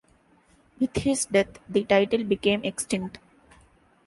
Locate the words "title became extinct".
1.83-3.19